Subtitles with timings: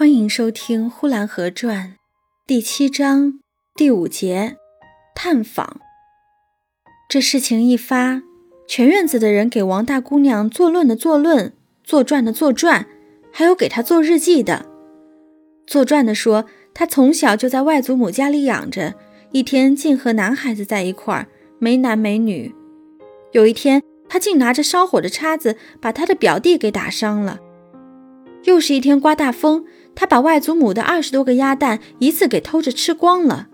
[0.00, 1.88] 欢迎收听《呼兰河传》
[2.46, 3.38] 第七章
[3.74, 4.56] 第五节
[5.14, 5.78] 探访。
[7.06, 8.22] 这事情一发，
[8.66, 11.52] 全院子的人给王大姑娘作论的作论，
[11.84, 12.86] 作传的作传，
[13.30, 14.64] 还有给她做日记的。
[15.66, 18.94] 作传的说，她从小就在外祖母家里养着，
[19.32, 21.28] 一天竟和男孩子在一块儿，
[21.58, 22.54] 没男没女。
[23.32, 27.38] 有一天，她竟拿着烧火的叉子把她的表弟给打伤了。
[28.44, 29.66] 又是一天刮大风。
[30.00, 33.48] 他把外祖母的二十多个鸭蛋一次给偷着吃光了。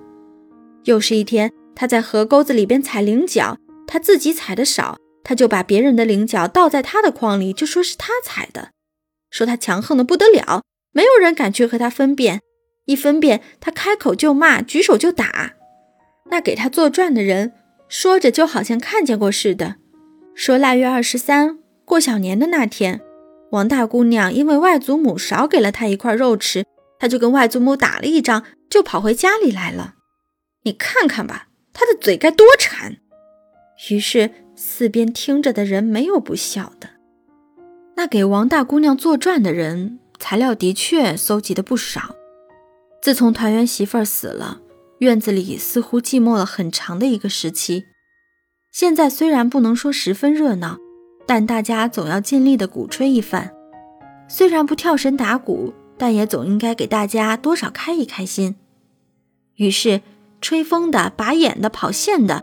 [0.85, 8.71] 又是一天，他在河沟子里边采菱角，他自己采的少，他就把别人的菱角倒在他的筐里，就说是他采的，
[9.29, 10.63] 说他强横的不得了，
[10.93, 12.41] 没有人敢去和他分辨。
[12.85, 15.55] 一分辨，他开口就骂，举手就打。
[16.31, 17.55] 那给他作传的人
[17.89, 19.75] 说着，就好像看见过似的，
[20.37, 23.01] 说腊月二十三过小年的那天。
[23.57, 26.67] 王大姑娘因为外祖母少给了她一块肉吃，
[26.99, 29.95] 她就跟外祖母打了一仗，就跑回家里来了。
[30.65, 32.99] 你看看吧，她的嘴该多馋！
[33.89, 36.91] 于是四边听着的人没有不笑的。
[37.97, 42.15] 那给王大姑娘作传的人，材料的确搜集的不少。
[43.01, 44.61] 自从团圆媳妇儿死了，
[44.99, 47.87] 院子里似乎寂寞了很长的一个时期。
[48.71, 50.77] 现在虽然不能说十分热闹。
[51.27, 53.53] 但大家总要尽力的鼓吹一番，
[54.29, 58.55] 虽然不跳神打鼓，但也总应该给大家多少开一开心。
[59.57, 60.03] 于是，
[60.41, 62.43] 吹风的、拔眼的、跑线的，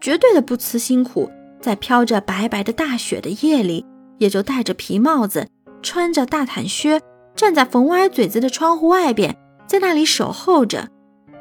[0.00, 3.86] 绝对的不辞辛苦，在飘着白白的大雪的夜里，
[4.18, 5.46] 也就戴着皮帽子，
[5.82, 7.00] 穿着大毯靴，
[7.36, 10.88] 站在缝歪嘴子的窗户外边，在那里守候着，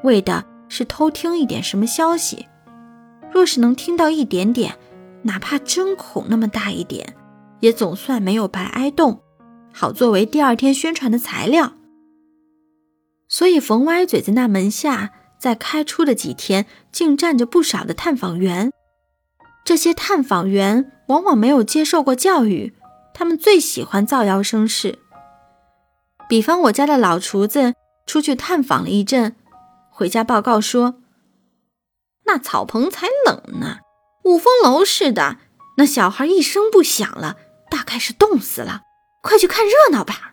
[0.04, 2.46] 为的是偷听一点什么消息。
[3.32, 4.76] 若是能听到一点点。
[5.24, 7.16] 哪怕针孔那么大一点，
[7.60, 9.22] 也总算没有白挨冻，
[9.74, 11.74] 好作为第二天宣传的材料。
[13.28, 18.72] 所以冯歪嘴子那门下，在开出的几天，竟站着不少的探访员。
[19.66, 22.74] 这些探访员往往没有接受过教育，
[23.14, 25.00] 他们最喜欢造谣生事。
[26.30, 27.74] 比方我家的老厨子
[28.06, 29.36] 出去探访了一阵，
[29.90, 30.96] 回家报告说
[32.26, 33.78] ：“那草棚才冷呢。”
[34.26, 35.38] 五峰楼似的，
[35.78, 37.38] 那小孩一声不响了，
[37.70, 38.82] 大概是冻死了。
[39.22, 40.32] 快去看热闹吧！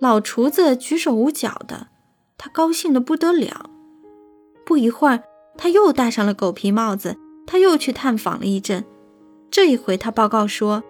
[0.00, 1.88] 老厨子举手捂脚的，
[2.36, 3.70] 他高兴的不得了。
[4.64, 5.22] 不一会儿，
[5.56, 8.84] 他又戴上了狗皮帽子，他又去探访了一阵。
[9.50, 10.82] 这一回，他报告说：“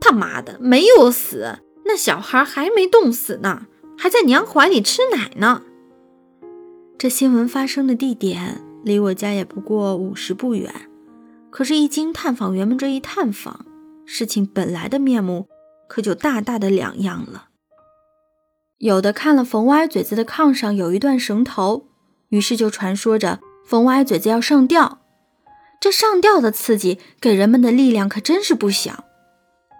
[0.00, 3.66] 他妈的，没有死，那小孩还没冻死呢，
[3.96, 5.62] 还在娘怀里吃奶呢。”
[6.98, 10.72] 这新闻发生的地点离我家也不过五十步远。
[11.56, 13.64] 可是，一经探访员们这一探访，
[14.04, 15.48] 事情本来的面目
[15.88, 17.46] 可就大大的两样了。
[18.76, 21.88] 有的看了冯歪嘴子的炕上有一段绳头，
[22.28, 24.98] 于是就传说着冯歪嘴子要上吊。
[25.80, 29.04] 这上吊的刺激给人们的力量可真是不小。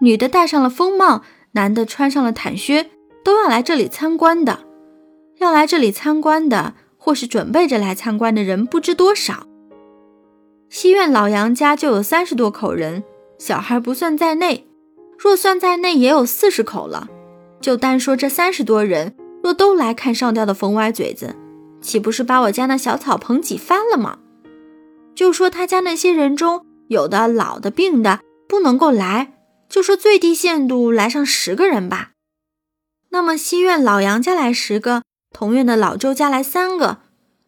[0.01, 1.21] 女的戴上了风帽，
[1.51, 2.89] 男的穿上了毯靴，
[3.23, 4.61] 都要来这里参观的。
[5.37, 9.45] 要来这里参观的，或是准备着来参观的人，不知多少。
[10.69, 13.03] 西院老杨家就有三十多口人，
[13.37, 14.67] 小孩不算在内，
[15.17, 17.07] 若算在内也有四十口了。
[17.61, 21.35] 就单说这三十多人，若都来看上吊的冯歪嘴子，
[21.81, 24.19] 岂不是把我家那小草棚挤翻了吗？
[25.15, 29.33] 就说他家那些人中有的老的病的不能够来，
[29.69, 32.11] 就说最低限度来上十个人吧。
[33.09, 36.97] 那么西院老杨家来十个，同院的老周家来三个，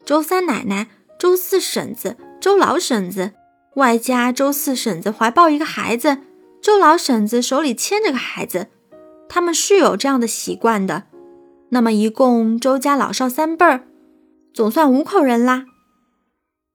[0.06, 0.88] 周三奶奶、
[1.19, 2.16] 周四婶子。
[2.40, 3.34] 周老婶子
[3.76, 6.20] 外加周四婶子怀抱一个孩子，
[6.62, 8.68] 周老婶子手里牵着个孩子，
[9.28, 11.04] 他们是有这样的习惯的。
[11.70, 13.84] 那么一共周家老少三辈儿，
[14.54, 15.66] 总算五口人啦。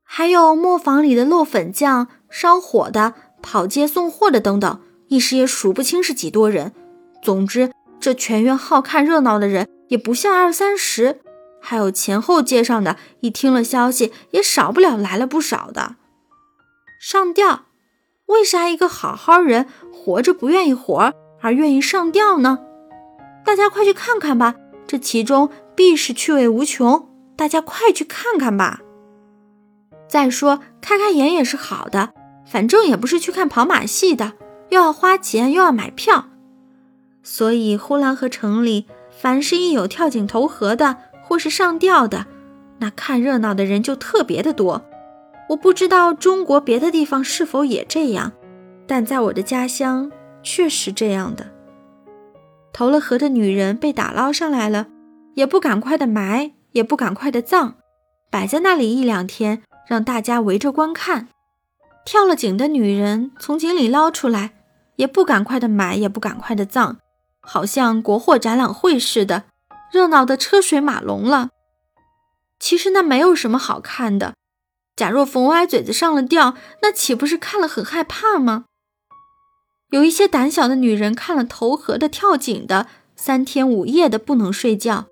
[0.02, 6.72] 还有磨坊里的落粉匠、烧火的、跑街送货的等等，一时也数不清是几多人。
[7.22, 11.20] 总之，这全院好看热闹的人也不下二三十。
[11.66, 15.96] 还有前后街上的，一听了消息，也少不了来了不少的。
[17.00, 17.62] 上吊，
[18.26, 22.58] 为啥一个好好人活着不愿意活，而愿意上吊呢？
[23.46, 24.56] 大家快去看看吧，
[24.86, 27.08] 这其中必是趣味无穷。
[27.34, 28.82] 大家快去看看吧。
[30.06, 32.12] 再说，开开眼也是好的，
[32.46, 34.34] 反正也不是去看跑马戏的，
[34.68, 36.26] 又要花钱又要买票。
[37.22, 40.98] 所以呼兰河城里，凡是一有跳井投河的。
[41.24, 42.26] 或是上吊的，
[42.78, 44.84] 那看热闹的人就特别的多。
[45.50, 48.32] 我不知道中国别的地方是否也这样，
[48.86, 50.12] 但在我的家乡
[50.42, 51.46] 确实这样的。
[52.72, 54.86] 投了河的女人被打捞上来了，
[55.34, 57.74] 也不赶快的埋，也不赶快的葬，
[58.30, 61.28] 摆在那里一两天，让大家围着观看。
[62.04, 64.52] 跳了井的女人从井里捞出来，
[64.96, 66.96] 也不赶快的埋，也不赶快的葬，
[67.40, 69.44] 好像国货展览会似的，
[69.94, 71.50] 热闹的车水马龙了。
[72.58, 74.34] 其实那没有什么好看的。
[74.96, 78.64] 假若冯歪嘴子上了吊，那岂不是看了很害怕吗？
[79.90, 85.06] 有一些胆小的女人看了投河的、跳井的，三天五夜的不能睡觉。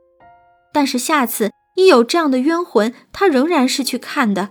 [0.72, 4.50] 但是下次一有这样的冤魂，她仍然是去看的。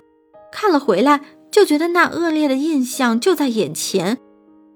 [0.49, 1.19] 看了回来，
[1.51, 4.17] 就觉得那恶劣的印象就在眼前，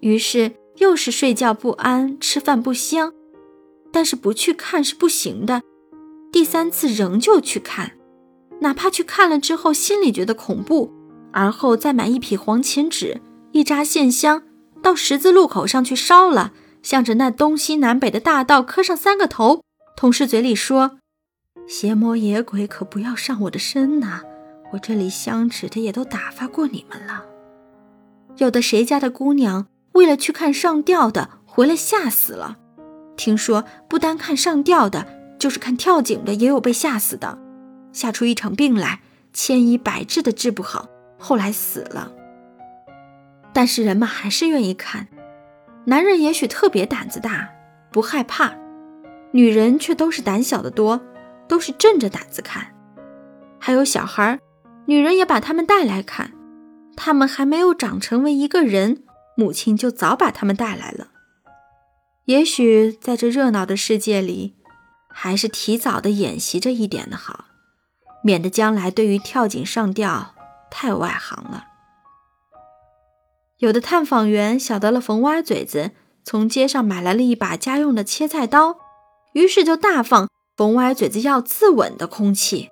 [0.02, 3.14] 于是又是睡觉不安，吃饭不香。
[3.96, 5.62] 但是不去看是不行的。
[6.30, 7.94] 第三次仍旧去看。
[8.60, 10.92] 哪怕去看了之后，心里觉得恐怖，
[11.32, 13.22] 而后再买一匹黄芩纸，
[13.54, 14.44] 一扎线香，
[14.82, 16.52] 到十字路口上去烧了，
[16.84, 19.62] 向着那东西南北的大道磕上三个头，
[19.96, 20.98] 同事嘴里说
[21.66, 24.20] ：“邪魔野鬼可不要上我的身呐！
[24.74, 27.24] 我这里香纸的也都打发过你们了。”
[28.40, 32.58] 有的谁家的姑娘为了去看上吊的，回来吓死了。
[33.16, 35.08] 听说不单看上吊的，
[35.40, 37.38] 就是看跳井的也有被吓死的。
[37.92, 39.02] 吓出一场病来，
[39.32, 42.12] 千医百治的治不好，后来死了。
[43.54, 45.08] 但是人们还是愿意看。
[45.86, 47.50] 男人也许特别胆子大，
[47.92, 48.56] 不害怕；
[49.32, 51.00] 女人却都是胆小的多，
[51.48, 52.74] 都是正着胆子看。
[53.60, 54.40] 还有小孩，
[54.88, 56.32] 女人也把他们带来看。
[56.98, 59.04] 他们还没有长成为一个人，
[59.38, 61.08] 母亲就早把他们带来了。
[62.26, 64.56] 也许在这热闹的世界里，
[65.10, 67.46] 还是提早的演习着一点的好。
[68.24, 70.34] 免得将来对于跳井上吊
[70.72, 71.66] 太外行了。
[73.60, 75.92] 有的探访员晓得了冯歪嘴子
[76.24, 78.80] 从街上买来了一把家用的切菜刀，
[79.34, 82.70] 于是就大放冯歪嘴子要自刎的空气。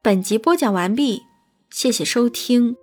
[0.00, 1.24] 本集播讲完毕，
[1.68, 2.78] 谢谢收听。